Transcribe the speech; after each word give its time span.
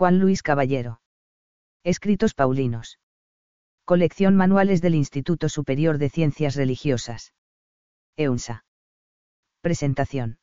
Juan 0.00 0.18
Luis 0.18 0.42
Caballero. 0.42 1.02
Escritos 1.84 2.32
Paulinos. 2.32 2.98
Colección 3.84 4.34
Manuales 4.34 4.80
del 4.80 4.94
Instituto 4.94 5.50
Superior 5.50 5.98
de 5.98 6.08
Ciencias 6.08 6.54
Religiosas. 6.54 7.34
EUNSA. 8.16 8.64
Presentación. 9.60 10.38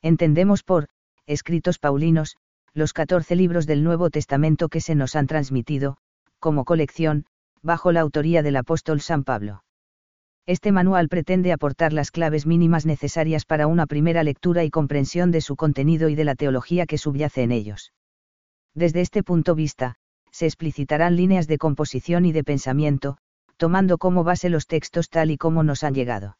Entendemos 0.00 0.62
por, 0.62 0.88
escritos 1.26 1.78
Paulinos, 1.78 2.38
los 2.72 2.94
14 2.94 3.36
libros 3.36 3.66
del 3.66 3.84
Nuevo 3.84 4.08
Testamento 4.08 4.70
que 4.70 4.80
se 4.80 4.94
nos 4.94 5.14
han 5.14 5.26
transmitido, 5.26 5.98
como 6.38 6.64
colección, 6.64 7.26
bajo 7.60 7.92
la 7.92 8.00
autoría 8.00 8.42
del 8.42 8.56
apóstol 8.56 9.02
San 9.02 9.24
Pablo. 9.24 9.62
Este 10.46 10.72
manual 10.72 11.10
pretende 11.10 11.52
aportar 11.52 11.92
las 11.92 12.10
claves 12.10 12.46
mínimas 12.46 12.86
necesarias 12.86 13.44
para 13.44 13.66
una 13.66 13.84
primera 13.84 14.22
lectura 14.22 14.64
y 14.64 14.70
comprensión 14.70 15.32
de 15.32 15.42
su 15.42 15.54
contenido 15.54 16.08
y 16.08 16.14
de 16.14 16.24
la 16.24 16.34
teología 16.34 16.86
que 16.86 16.96
subyace 16.96 17.42
en 17.42 17.52
ellos. 17.52 17.92
Desde 18.74 19.00
este 19.00 19.22
punto 19.22 19.54
de 19.54 19.62
vista, 19.62 19.94
se 20.30 20.46
explicitarán 20.46 21.16
líneas 21.16 21.46
de 21.46 21.58
composición 21.58 22.24
y 22.24 22.32
de 22.32 22.44
pensamiento, 22.44 23.18
tomando 23.56 23.98
como 23.98 24.24
base 24.24 24.48
los 24.48 24.66
textos 24.66 25.08
tal 25.10 25.30
y 25.30 25.36
como 25.36 25.62
nos 25.62 25.82
han 25.82 25.94
llegado. 25.94 26.38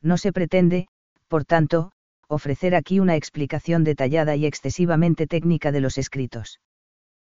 No 0.00 0.16
se 0.16 0.32
pretende, 0.32 0.88
por 1.28 1.44
tanto, 1.44 1.92
ofrecer 2.26 2.74
aquí 2.74 2.98
una 2.98 3.16
explicación 3.16 3.84
detallada 3.84 4.34
y 4.36 4.46
excesivamente 4.46 5.26
técnica 5.26 5.70
de 5.70 5.80
los 5.80 5.98
escritos. 5.98 6.60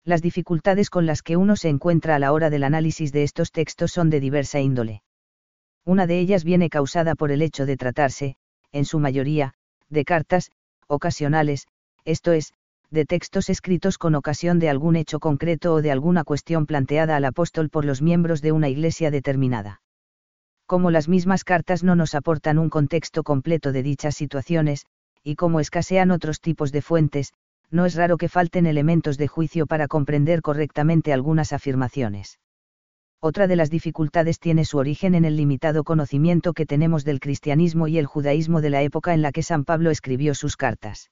Las 0.05 0.23
dificultades 0.23 0.91
con 0.91 1.07
las 1.07 1.23
que 1.23 1.37
uno 1.37 1.57
se 1.57 1.69
encuentra 1.69 2.15
a 2.15 2.19
la 2.19 2.33
hora 2.33 2.51
del 2.51 2.65
análisis 2.65 3.13
de 3.13 3.23
estos 3.23 3.51
textos 3.51 3.91
son 3.93 4.11
de 4.11 4.21
diversa 4.21 4.61
índole. 4.61 5.03
Una 5.85 6.07
de 6.07 6.19
ellas 6.19 6.45
viene 6.45 6.71
causada 6.71 7.15
por 7.15 7.31
el 7.31 7.43
hecho 7.43 7.67
de 7.67 7.77
tratarse, 7.77 8.37
en 8.71 8.85
su 8.85 8.99
mayoría, 8.99 9.55
de 9.89 10.05
cartas, 10.05 10.51
ocasionales, 10.87 11.67
esto 12.05 12.33
es, 12.33 12.53
de 12.91 13.05
textos 13.05 13.51
escritos 13.51 13.99
con 13.99 14.15
ocasión 14.15 14.59
de 14.59 14.69
algún 14.69 14.97
hecho 14.97 15.21
concreto 15.21 15.75
o 15.75 15.83
de 15.83 15.91
alguna 15.91 16.25
cuestión 16.25 16.67
planteada 16.67 17.17
al 17.17 17.25
apóstol 17.25 17.71
por 17.71 17.85
los 17.85 18.03
miembros 18.03 18.43
de 18.43 18.53
una 18.53 18.69
iglesia 18.69 19.11
determinada 19.11 19.81
como 20.67 20.91
las 20.91 21.09
mismas 21.09 21.45
cartas 21.45 21.85
no 21.85 21.95
nos 21.95 22.15
aportan 22.15 22.59
un 22.59 22.71
contexto 22.71 23.23
completo 23.23 23.73
de 23.73 23.83
dichas 23.83 24.15
situaciones, 24.15 24.87
y 25.23 25.37
como 25.37 25.61
escasean 25.61 26.11
otros 26.11 26.41
tipos 26.41 26.73
de 26.73 26.83
fuentes, 26.83 27.33
no 27.71 27.87
es 27.87 27.95
raro 27.95 28.17
que 28.17 28.29
falten 28.29 28.67
elementos 28.67 29.19
de 29.19 29.29
juicio 29.29 29.67
para 29.67 29.89
comprender 29.89 30.43
correctamente 30.43 31.13
algunas 31.13 31.53
afirmaciones. 31.53 32.39
Otra 33.21 33.47
de 33.47 33.57
las 33.57 33.71
dificultades 33.71 34.39
tiene 34.39 34.65
su 34.65 34.79
origen 34.79 35.15
en 35.15 35.25
el 35.25 35.37
limitado 35.37 35.83
conocimiento 35.83 36.53
que 36.53 36.67
tenemos 36.67 37.05
del 37.05 37.21
cristianismo 37.21 37.89
y 37.89 37.99
el 37.99 38.07
judaísmo 38.07 38.61
de 38.61 38.71
la 38.71 38.83
época 38.83 39.15
en 39.15 39.23
la 39.23 39.33
que 39.33 39.43
San 39.43 39.65
Pablo 39.65 39.91
escribió 39.91 40.35
sus 40.35 40.57
cartas. 40.57 41.11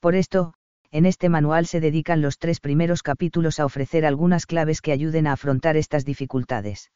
Por 0.00 0.14
esto, 0.14 0.54
en 0.96 1.04
este 1.04 1.28
manual 1.28 1.66
se 1.66 1.78
dedican 1.78 2.22
los 2.22 2.38
tres 2.38 2.58
primeros 2.58 3.02
capítulos 3.02 3.60
a 3.60 3.66
ofrecer 3.66 4.06
algunas 4.06 4.46
claves 4.46 4.80
que 4.80 4.92
ayuden 4.92 5.26
a 5.26 5.32
afrontar 5.32 5.76
estas 5.76 6.06
dificultades. 6.06 6.90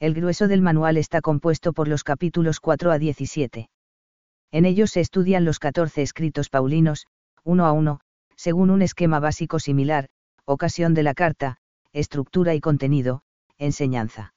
El 0.00 0.12
grueso 0.12 0.48
del 0.48 0.60
manual 0.60 0.96
está 0.96 1.20
compuesto 1.20 1.72
por 1.72 1.86
los 1.86 2.02
capítulos 2.02 2.58
4 2.58 2.90
a 2.90 2.98
17. 2.98 3.70
En 4.50 4.64
ellos 4.64 4.90
se 4.90 4.98
estudian 4.98 5.44
los 5.44 5.60
14 5.60 6.02
escritos 6.02 6.48
paulinos, 6.48 7.06
uno 7.44 7.64
a 7.64 7.70
uno, 7.70 8.00
según 8.34 8.70
un 8.70 8.82
esquema 8.82 9.20
básico 9.20 9.60
similar, 9.60 10.08
ocasión 10.44 10.92
de 10.92 11.04
la 11.04 11.14
carta, 11.14 11.58
estructura 11.92 12.56
y 12.56 12.60
contenido, 12.60 13.22
enseñanza. 13.56 14.34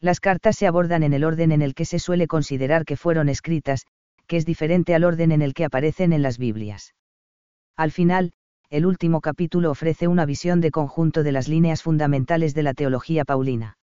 Las 0.00 0.20
cartas 0.20 0.56
se 0.56 0.66
abordan 0.66 1.02
en 1.02 1.12
el 1.12 1.24
orden 1.24 1.52
en 1.52 1.60
el 1.60 1.74
que 1.74 1.84
se 1.84 1.98
suele 1.98 2.26
considerar 2.26 2.86
que 2.86 2.96
fueron 2.96 3.28
escritas, 3.28 3.84
que 4.26 4.38
es 4.38 4.46
diferente 4.46 4.94
al 4.94 5.04
orden 5.04 5.30
en 5.30 5.42
el 5.42 5.52
que 5.52 5.66
aparecen 5.66 6.14
en 6.14 6.22
las 6.22 6.38
Biblias. 6.38 6.94
Al 7.78 7.92
final, 7.92 8.32
el 8.70 8.86
último 8.86 9.20
capítulo 9.20 9.70
ofrece 9.70 10.08
una 10.08 10.26
visión 10.26 10.60
de 10.60 10.72
conjunto 10.72 11.22
de 11.22 11.30
las 11.30 11.46
líneas 11.46 11.84
fundamentales 11.84 12.52
de 12.52 12.64
la 12.64 12.74
teología 12.74 13.24
paulina. 13.24 13.78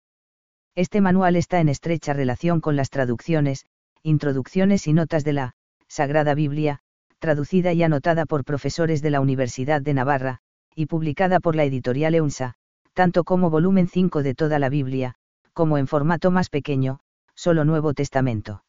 Este 0.74 1.00
manual 1.00 1.36
está 1.36 1.60
en 1.60 1.68
estrecha 1.68 2.12
relación 2.12 2.60
con 2.60 2.74
las 2.74 2.90
traducciones, 2.90 3.66
introducciones 4.02 4.88
y 4.88 4.94
notas 4.94 5.22
de 5.22 5.34
la 5.34 5.54
Sagrada 5.86 6.34
Biblia, 6.34 6.80
traducida 7.20 7.72
y 7.72 7.84
anotada 7.84 8.26
por 8.26 8.44
profesores 8.44 9.00
de 9.00 9.10
la 9.10 9.20
Universidad 9.20 9.80
de 9.80 9.94
Navarra, 9.94 10.40
y 10.74 10.86
publicada 10.86 11.38
por 11.38 11.54
la 11.54 11.62
editorial 11.62 12.16
EUNSA, 12.16 12.54
tanto 12.94 13.22
como 13.22 13.48
volumen 13.48 13.86
5 13.86 14.24
de 14.24 14.34
toda 14.34 14.58
la 14.58 14.70
Biblia, 14.70 15.14
como 15.52 15.78
en 15.78 15.86
formato 15.86 16.32
más 16.32 16.50
pequeño, 16.50 16.98
solo 17.36 17.64
Nuevo 17.64 17.94
Testamento. 17.94 18.64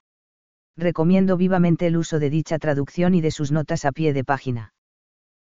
Recomiendo 0.77 1.35
vivamente 1.35 1.87
el 1.87 1.97
uso 1.97 2.19
de 2.19 2.29
dicha 2.29 2.59
traducción 2.59 3.15
y 3.15 3.21
de 3.21 3.31
sus 3.31 3.51
notas 3.51 3.85
a 3.85 3.91
pie 3.91 4.13
de 4.13 4.23
página. 4.23 4.74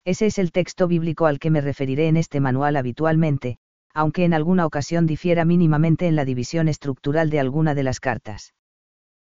Ese 0.05 0.27
es 0.27 0.38
el 0.38 0.51
texto 0.51 0.88
bíblico 0.88 1.25
al 1.25 1.39
que 1.39 1.49
me 1.49 1.61
referiré 1.61 2.07
en 2.07 2.16
este 2.16 2.39
manual 2.39 2.75
habitualmente, 2.75 3.57
aunque 3.91 4.23
en 4.23 4.35
alguna 4.35 4.67
ocasión 4.67 5.07
difiera 5.07 5.45
mínimamente 5.45 6.05
en 6.05 6.16
la 6.16 6.25
división 6.25 6.67
estructural 6.67 7.31
de 7.31 7.39
alguna 7.39 7.73
de 7.73 7.83
las 7.83 7.99
cartas. 7.99 8.53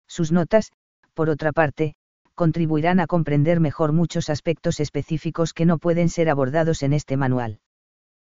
Sus 0.07 0.33
notas, 0.33 0.73
por 1.15 1.31
otra 1.31 1.53
parte, 1.53 1.95
contribuirán 2.35 3.01
a 3.01 3.07
comprender 3.07 3.59
mejor 3.59 3.93
muchos 3.93 4.29
aspectos 4.29 4.79
específicos 4.79 5.55
que 5.55 5.65
no 5.65 5.79
pueden 5.79 6.11
ser 6.11 6.29
abordados 6.29 6.83
en 6.83 6.93
este 6.93 7.17
manual. 7.17 7.61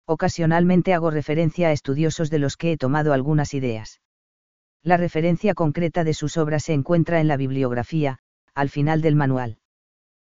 Ocasionalmente 0.05 0.93
hago 0.93 1.11
referencia 1.11 1.67
a 1.67 1.71
estudiosos 1.73 2.29
de 2.29 2.39
los 2.39 2.55
que 2.55 2.71
he 2.71 2.77
tomado 2.77 3.11
algunas 3.11 3.53
ideas. 3.53 3.99
La 4.81 4.95
referencia 4.95 5.53
concreta 5.53 6.05
de 6.05 6.13
sus 6.13 6.37
obras 6.37 6.63
se 6.63 6.73
encuentra 6.73 7.19
en 7.19 7.27
la 7.27 7.35
bibliografía, 7.35 8.19
al 8.55 8.69
final 8.69 9.01
del 9.01 9.17
manual. 9.17 9.57